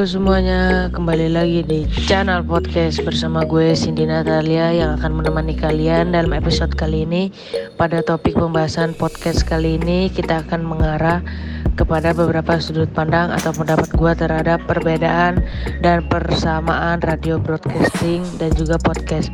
Halo 0.00 0.16
semuanya, 0.16 0.88
kembali 0.96 1.28
lagi 1.28 1.60
di 1.60 1.84
channel 2.08 2.40
podcast 2.40 3.04
bersama 3.04 3.44
gue 3.44 3.76
Cindy 3.76 4.08
Natalia 4.08 4.72
yang 4.72 4.96
akan 4.96 5.20
menemani 5.20 5.52
kalian 5.52 6.16
dalam 6.16 6.32
episode 6.32 6.72
kali 6.72 7.04
ini. 7.04 7.28
Pada 7.76 8.00
topik 8.00 8.32
pembahasan 8.32 8.96
podcast 8.96 9.44
kali 9.44 9.76
ini, 9.76 10.08
kita 10.08 10.40
akan 10.40 10.64
mengarah 10.64 11.20
kepada 11.76 12.16
beberapa 12.16 12.56
sudut 12.64 12.88
pandang 12.96 13.28
atau 13.28 13.52
pendapat 13.52 13.92
gue 13.92 14.12
terhadap 14.16 14.64
perbedaan 14.64 15.44
dan 15.84 16.00
persamaan 16.08 17.04
radio 17.04 17.36
broadcasting 17.36 18.24
dan 18.40 18.56
juga 18.56 18.80
podcast. 18.80 19.28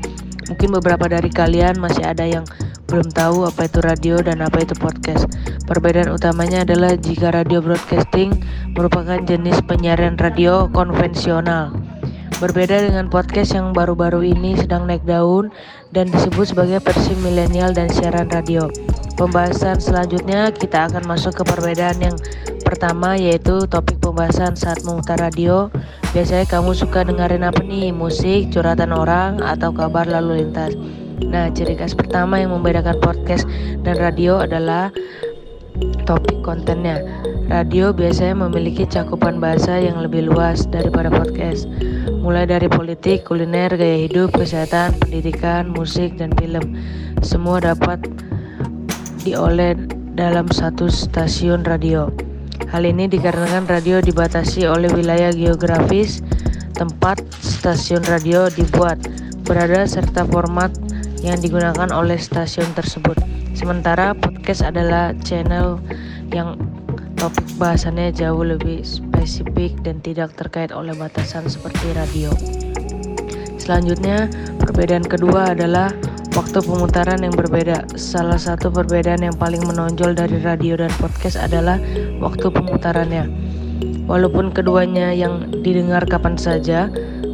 Mungkin 0.50 0.74
beberapa 0.82 1.06
dari 1.06 1.30
kalian 1.30 1.78
masih 1.78 2.02
ada 2.02 2.26
yang 2.26 2.42
belum 2.86 3.10
tahu 3.10 3.50
apa 3.50 3.66
itu 3.66 3.78
radio 3.82 4.22
dan 4.22 4.42
apa 4.42 4.62
itu 4.62 4.74
podcast. 4.78 5.27
Perbedaan 5.66 6.14
utamanya 6.14 6.62
adalah 6.62 6.94
jika 6.94 7.34
radio 7.34 7.58
broadcasting 7.58 8.30
merupakan 8.78 9.18
jenis 9.27 9.58
penyiaran 9.66 10.14
radio 10.14 10.70
konvensional. 10.70 11.74
Berbeda 12.36 12.84
dengan 12.84 13.08
podcast 13.08 13.56
yang 13.56 13.72
baru-baru 13.72 14.20
ini 14.20 14.54
sedang 14.60 14.84
naik 14.84 15.02
daun 15.08 15.48
dan 15.91 16.12
disebut 16.12 16.52
sebagai 16.52 16.84
versi 16.84 17.16
milenial 17.24 17.72
dan 17.72 17.88
siaran 17.88 18.28
radio. 18.28 18.68
Pembahasan 19.16 19.80
selanjutnya 19.80 20.52
kita 20.52 20.92
akan 20.92 21.08
masuk 21.08 21.32
ke 21.32 21.42
perbedaan 21.48 21.96
yang 21.96 22.16
pertama 22.60 23.16
yaitu 23.16 23.64
topik 23.66 23.96
pembahasan 24.05 24.52
saat 24.52 24.84
memutar 24.84 25.16
radio. 25.16 25.72
Biasanya 26.12 26.44
kamu 26.44 26.77
suka 26.77 27.08
dengerin 27.08 27.48
apa 27.48 27.64
nih? 27.64 27.91
Musik, 27.96 28.52
curhatan 28.52 28.92
orang, 28.92 29.41
atau 29.41 29.72
kabar 29.72 30.05
lalu 30.05 30.44
lintas? 30.44 30.77
Nah, 31.25 31.48
ciri 31.48 31.80
khas 31.80 31.97
pertama 31.97 32.37
yang 32.37 32.52
membedakan 32.52 33.01
podcast 33.01 33.48
dan 33.80 33.97
radio 33.97 34.45
adalah 34.45 34.93
topik 36.05 36.45
kontennya. 36.45 37.00
Radio 37.47 37.95
biasanya 37.95 38.47
memiliki 38.47 38.84
cakupan 38.84 39.39
bahasa 39.39 39.78
yang 39.78 40.03
lebih 40.03 40.28
luas 40.28 40.67
daripada 40.69 41.08
podcast, 41.08 41.64
mulai 42.20 42.45
dari 42.45 42.67
politik, 42.67 43.25
kuliner, 43.25 43.70
gaya 43.73 44.05
hidup, 44.05 44.34
kesehatan, 44.34 44.98
pendidikan, 44.98 45.70
musik, 45.70 46.19
dan 46.19 46.34
film. 46.36 46.75
Semua 47.23 47.62
dapat 47.62 48.03
dioleh 49.23 49.78
dalam 50.19 50.51
satu 50.51 50.91
stasiun 50.91 51.64
radio. 51.64 52.11
Hal 52.67 52.83
ini 52.83 53.06
dikarenakan 53.06 53.70
radio 53.70 54.03
dibatasi 54.03 54.67
oleh 54.67 54.91
wilayah 54.91 55.30
geografis 55.30 56.19
tempat 56.75 57.23
stasiun 57.41 58.03
radio 58.11 58.51
dibuat, 58.51 58.98
berada 59.47 59.86
serta 59.86 60.27
format 60.27 60.75
yang 61.25 61.39
digunakan 61.41 61.89
oleh 61.92 62.19
stasiun 62.20 62.69
tersebut. 62.77 63.17
Sementara 63.56 64.12
podcast 64.12 64.61
adalah 64.64 65.17
channel 65.25 65.81
yang 66.33 66.61
topik 67.17 67.48
bahasannya 67.56 68.12
jauh 68.12 68.45
lebih 68.45 68.84
spesifik 68.84 69.73
dan 69.81 70.05
tidak 70.05 70.36
terkait 70.36 70.69
oleh 70.70 70.92
batasan 70.92 71.48
seperti 71.48 71.97
radio. 71.97 72.28
Selanjutnya, 73.56 74.31
perbedaan 74.62 75.03
kedua 75.03 75.56
adalah 75.56 75.91
waktu 76.36 76.61
pemutaran 76.61 77.25
yang 77.25 77.34
berbeda. 77.34 77.89
Salah 77.97 78.36
satu 78.36 78.69
perbedaan 78.69 79.25
yang 79.25 79.34
paling 79.34 79.64
menonjol 79.64 80.12
dari 80.12 80.39
radio 80.45 80.77
dan 80.77 80.92
podcast 81.01 81.41
adalah 81.41 81.80
waktu 82.20 82.53
pemutarannya. 82.53 83.27
Walaupun 84.06 84.55
keduanya 84.55 85.11
yang 85.11 85.51
didengar 85.67 86.06
kapan 86.06 86.39
saja, 86.39 86.86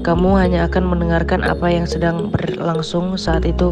kamu 0.03 0.35
hanya 0.35 0.67
akan 0.67 0.91
mendengarkan 0.91 1.47
apa 1.47 1.71
yang 1.71 1.87
sedang 1.87 2.27
berlangsung 2.35 3.15
saat 3.15 3.47
itu 3.47 3.71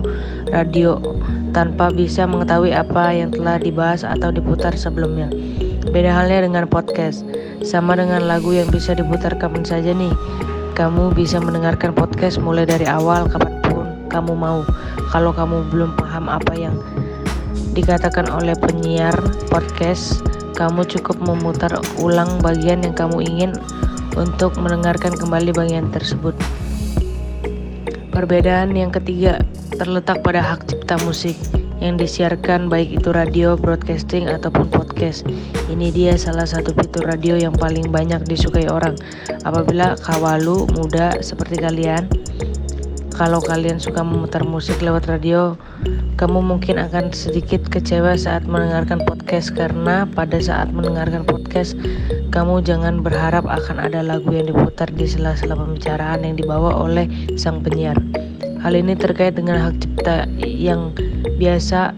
radio 0.55 1.03
tanpa 1.51 1.91
bisa 1.91 2.23
mengetahui 2.23 2.71
apa 2.71 3.11
yang 3.11 3.35
telah 3.35 3.59
dibahas 3.59 4.07
atau 4.07 4.31
diputar 4.31 4.71
sebelumnya. 4.79 5.27
Beda 5.91 6.15
halnya 6.15 6.47
dengan 6.47 6.71
podcast. 6.71 7.27
Sama 7.67 7.99
dengan 7.99 8.31
lagu 8.31 8.55
yang 8.55 8.71
bisa 8.71 8.95
diputar 8.95 9.35
kapan 9.37 9.67
saja 9.67 9.91
nih. 9.91 10.15
Kamu 10.79 11.13
bisa 11.13 11.43
mendengarkan 11.43 11.93
podcast 11.93 12.39
mulai 12.39 12.63
dari 12.63 12.87
awal 12.87 13.27
kapan 13.27 13.59
pun 13.67 13.87
kamu 14.07 14.33
mau. 14.39 14.63
Kalau 15.11 15.35
kamu 15.35 15.67
belum 15.75 15.99
paham 15.99 16.31
apa 16.31 16.55
yang 16.55 16.79
dikatakan 17.75 18.31
oleh 18.31 18.55
penyiar 18.55 19.13
podcast, 19.51 20.23
kamu 20.55 20.87
cukup 20.87 21.19
memutar 21.19 21.75
ulang 21.99 22.39
bagian 22.39 22.87
yang 22.87 22.95
kamu 22.95 23.19
ingin 23.27 23.51
untuk 24.17 24.57
mendengarkan 24.59 25.15
kembali 25.15 25.55
bagian 25.55 25.91
tersebut. 25.93 26.35
Perbedaan 28.11 28.75
yang 28.75 28.91
ketiga 28.91 29.43
terletak 29.79 30.21
pada 30.27 30.43
hak 30.43 30.67
cipta 30.67 30.99
musik 31.07 31.39
yang 31.81 31.97
disiarkan 31.97 32.69
baik 32.69 33.01
itu 33.01 33.09
radio, 33.11 33.57
broadcasting 33.57 34.29
ataupun 34.29 34.69
podcast. 34.69 35.25
Ini 35.73 35.89
dia 35.91 36.13
salah 36.21 36.45
satu 36.45 36.77
fitur 36.77 37.09
radio 37.09 37.41
yang 37.41 37.57
paling 37.57 37.89
banyak 37.89 38.21
disukai 38.29 38.69
orang. 38.69 38.95
Apabila 39.49 39.97
kawalu 39.97 40.69
muda 40.77 41.17
seperti 41.25 41.57
kalian, 41.57 42.05
kalau 43.17 43.41
kalian 43.41 43.81
suka 43.81 44.05
memutar 44.05 44.45
musik 44.45 44.81
lewat 44.81 45.09
radio, 45.09 45.57
kamu 46.21 46.45
mungkin 46.45 46.77
akan 46.77 47.13
sedikit 47.17 47.65
kecewa 47.69 48.17
saat 48.17 48.45
mendengarkan 48.45 49.01
podcast 49.09 49.57
karena 49.57 50.05
pada 50.05 50.37
saat 50.41 50.69
mendengarkan 50.73 51.25
podcast 51.25 51.77
kamu 52.31 52.63
jangan 52.63 53.03
berharap 53.03 53.43
akan 53.43 53.83
ada 53.83 54.07
lagu 54.07 54.31
yang 54.31 54.47
diputar 54.47 54.87
di 54.95 55.03
sela-sela 55.03 55.59
pembicaraan 55.59 56.23
yang 56.23 56.39
dibawa 56.39 56.79
oleh 56.79 57.11
sang 57.35 57.59
penyiar. 57.59 57.99
Hal 58.63 58.79
ini 58.79 58.95
terkait 58.95 59.35
dengan 59.35 59.59
hak 59.59 59.83
cipta 59.83 60.31
yang 60.39 60.95
biasa 61.43 61.91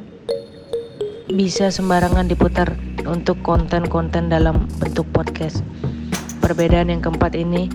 bisa 1.28 1.68
sembarangan 1.68 2.32
diputar 2.32 2.72
untuk 3.04 3.44
konten-konten 3.44 4.32
dalam 4.32 4.64
bentuk 4.80 5.04
podcast. 5.12 5.60
Perbedaan 6.40 6.88
yang 6.88 7.04
keempat 7.04 7.36
ini 7.36 7.68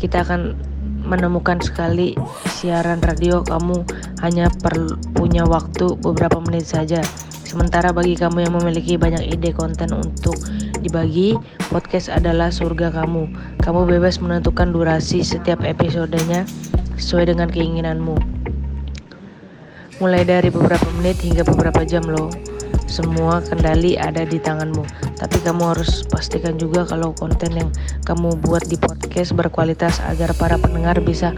kita 0.00 0.24
akan 0.24 0.56
menemukan 1.04 1.60
sekali 1.60 2.16
siaran 2.48 3.04
radio 3.04 3.44
kamu 3.44 3.84
hanya 4.24 4.48
perlu 4.64 4.96
punya 5.12 5.44
waktu 5.44 5.92
beberapa 6.00 6.40
menit 6.40 6.72
saja. 6.72 7.04
Sementara 7.48 7.92
bagi 7.96 8.12
kamu 8.12 8.44
yang 8.44 8.54
memiliki 8.60 9.00
banyak 9.00 9.24
ide 9.24 9.56
konten 9.56 9.92
untuk 9.96 10.36
dibagi, 10.80 11.34
podcast 11.68 12.08
adalah 12.08 12.48
surga 12.48 12.94
kamu. 12.94 13.30
Kamu 13.62 13.86
bebas 13.86 14.22
menentukan 14.22 14.70
durasi 14.70 15.26
setiap 15.26 15.60
episodenya 15.66 16.46
sesuai 16.98 17.34
dengan 17.34 17.50
keinginanmu. 17.50 18.16
Mulai 19.98 20.22
dari 20.22 20.48
beberapa 20.48 20.86
menit 21.02 21.18
hingga 21.22 21.42
beberapa 21.42 21.82
jam 21.82 22.06
loh. 22.06 22.30
Semua 22.88 23.44
kendali 23.44 23.98
ada 23.98 24.24
di 24.24 24.40
tanganmu. 24.40 24.86
Tapi 25.18 25.36
kamu 25.42 25.74
harus 25.74 26.06
pastikan 26.06 26.56
juga 26.56 26.86
kalau 26.86 27.10
konten 27.18 27.52
yang 27.52 27.70
kamu 28.06 28.38
buat 28.40 28.64
di 28.70 28.78
podcast 28.78 29.34
berkualitas 29.34 29.98
agar 30.06 30.30
para 30.38 30.56
pendengar 30.56 30.96
bisa 31.02 31.34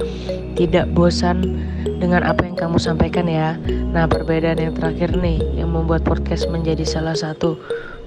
tidak 0.54 0.92
bosan 0.92 1.58
dengan 1.98 2.20
apa 2.22 2.44
yang 2.44 2.54
kamu 2.54 2.76
sampaikan 2.76 3.24
ya. 3.24 3.56
Nah, 3.66 4.04
perbedaan 4.04 4.60
yang 4.60 4.74
terakhir 4.76 5.16
nih 5.16 5.40
yang 5.56 5.72
membuat 5.72 6.04
podcast 6.04 6.46
menjadi 6.52 6.84
salah 6.84 7.16
satu 7.16 7.56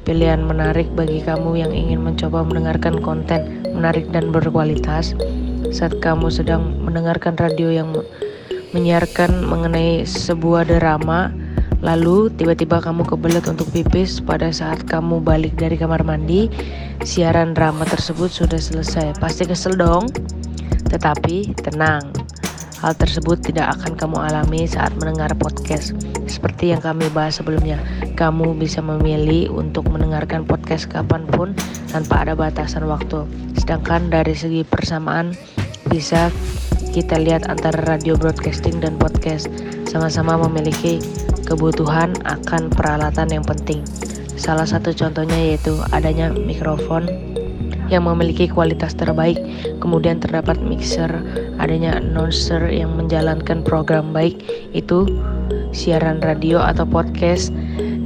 pilihan 0.03 0.43
menarik 0.43 0.87
bagi 0.93 1.23
kamu 1.23 1.59
yang 1.63 1.71
ingin 1.71 2.03
mencoba 2.03 2.43
mendengarkan 2.43 2.99
konten 2.99 3.63
menarik 3.71 4.07
dan 4.11 4.29
berkualitas 4.29 5.15
saat 5.71 5.97
kamu 6.03 6.29
sedang 6.29 6.79
mendengarkan 6.83 7.33
radio 7.39 7.71
yang 7.71 7.89
menyiarkan 8.75 9.47
mengenai 9.47 10.03
sebuah 10.03 10.67
drama 10.67 11.31
Lalu 11.83 12.31
tiba-tiba 12.39 12.79
kamu 12.79 13.03
kebelet 13.03 13.43
untuk 13.51 13.67
pipis 13.75 14.23
pada 14.23 14.55
saat 14.55 14.87
kamu 14.87 15.19
balik 15.19 15.59
dari 15.59 15.75
kamar 15.75 15.99
mandi, 16.07 16.47
siaran 17.03 17.51
drama 17.51 17.83
tersebut 17.83 18.31
sudah 18.31 18.55
selesai. 18.55 19.19
Pasti 19.19 19.43
kesel 19.43 19.75
dong. 19.75 20.07
Tetapi 20.87 21.51
tenang, 21.59 22.07
hal 22.79 22.95
tersebut 22.95 23.43
tidak 23.43 23.75
akan 23.75 23.99
kamu 23.99 24.15
alami 24.15 24.63
saat 24.63 24.95
mendengar 24.95 25.35
podcast. 25.35 25.91
Seperti 26.23 26.71
yang 26.71 26.79
kami 26.79 27.03
bahas 27.11 27.43
sebelumnya, 27.43 27.83
kamu 28.13 28.55
bisa 28.57 28.79
memilih 28.79 29.49
untuk 29.49 29.89
mendengarkan 29.89 30.45
podcast 30.45 30.89
kapan 30.89 31.25
pun 31.25 31.57
tanpa 31.89 32.25
ada 32.25 32.33
batasan 32.37 32.85
waktu. 32.85 33.25
Sedangkan 33.57 34.13
dari 34.13 34.33
segi 34.37 34.61
persamaan 34.61 35.33
bisa 35.89 36.29
kita 36.93 37.17
lihat 37.17 37.49
antara 37.49 37.81
radio 37.89 38.13
broadcasting 38.13 38.77
dan 38.77 38.95
podcast 39.01 39.49
sama-sama 39.89 40.37
memiliki 40.45 41.01
kebutuhan 41.49 42.13
akan 42.25 42.69
peralatan 42.69 43.33
yang 43.33 43.45
penting. 43.45 43.81
Salah 44.37 44.65
satu 44.65 44.93
contohnya 44.93 45.37
yaitu 45.37 45.73
adanya 45.93 46.29
mikrofon 46.33 47.09
yang 47.91 48.09
memiliki 48.09 48.49
kualitas 48.49 48.97
terbaik, 48.97 49.37
kemudian 49.77 50.17
terdapat 50.17 50.57
mixer, 50.61 51.11
adanya 51.61 51.99
announcer 51.99 52.63
yang 52.73 52.95
menjalankan 52.97 53.61
program 53.61 54.09
baik, 54.15 54.41
itu 54.73 55.05
siaran 55.75 56.21
radio 56.21 56.61
atau 56.61 56.85
podcast 56.87 57.53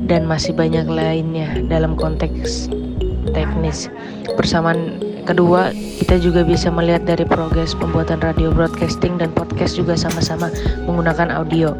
dan 0.07 0.24
masih 0.25 0.56
banyak 0.56 0.88
lainnya 0.88 1.59
dalam 1.68 1.94
konteks 2.00 2.71
teknis. 3.36 3.92
Persamaan 4.39 5.04
kedua, 5.27 5.75
kita 6.00 6.18
juga 6.24 6.48
bisa 6.48 6.71
melihat 6.71 7.04
dari 7.04 7.27
progres 7.27 7.75
pembuatan 7.75 8.24
radio 8.24 8.50
broadcasting 8.56 9.19
dan 9.19 9.36
podcast 9.36 9.75
juga 9.75 10.00
sama-sama 10.00 10.48
menggunakan 10.88 11.36
audio. 11.36 11.75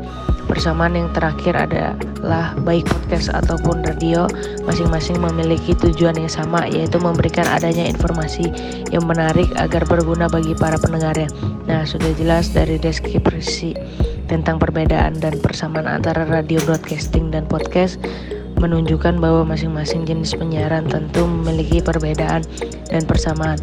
Persamaan 0.48 0.96
yang 0.96 1.12
terakhir 1.12 1.60
adalah 1.60 2.56
baik 2.64 2.88
podcast 2.88 3.28
ataupun 3.36 3.84
radio 3.84 4.32
masing-masing 4.64 5.20
memiliki 5.20 5.76
tujuan 5.76 6.16
yang 6.16 6.32
sama 6.32 6.64
yaitu 6.72 6.96
memberikan 7.04 7.44
adanya 7.52 7.84
informasi 7.84 8.48
yang 8.88 9.04
menarik 9.04 9.52
agar 9.60 9.84
berguna 9.84 10.32
bagi 10.32 10.56
para 10.56 10.80
pendengarnya. 10.80 11.28
Nah, 11.68 11.84
sudah 11.84 12.16
jelas 12.16 12.56
dari 12.56 12.80
deskripsi 12.80 13.76
tentang 14.28 14.60
perbedaan 14.62 15.18
dan 15.18 15.40
persamaan 15.40 15.88
antara 15.88 16.28
radio 16.28 16.60
broadcasting 16.68 17.32
dan 17.32 17.48
podcast 17.48 17.98
menunjukkan 18.58 19.18
bahwa 19.22 19.48
masing-masing 19.48 20.04
jenis 20.04 20.36
penyiaran 20.36 20.86
tentu 20.90 21.26
memiliki 21.26 21.80
perbedaan 21.80 22.44
dan 22.90 23.02
persamaan 23.06 23.58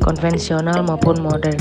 konvensional 0.00 0.84
maupun 0.84 1.20
modern 1.20 1.58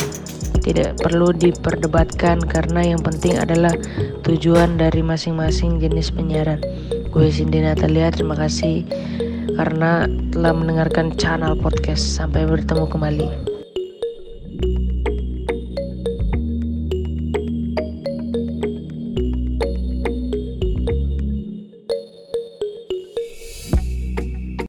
tidak 0.63 0.95
perlu 1.03 1.35
diperdebatkan 1.35 2.39
karena 2.39 2.95
yang 2.95 3.01
penting 3.03 3.35
adalah 3.35 3.75
tujuan 4.23 4.79
dari 4.79 5.03
masing-masing 5.03 5.83
jenis 5.83 6.07
penyiaran. 6.15 6.63
Gue 7.11 7.27
Cindy 7.29 7.59
Natalia, 7.59 8.09
terima 8.09 8.39
kasih 8.39 8.87
karena 9.59 10.07
telah 10.31 10.55
mendengarkan 10.55 11.13
channel 11.19 11.59
podcast. 11.59 12.01
Sampai 12.15 12.47
bertemu 12.47 12.87
kembali. 12.87 13.52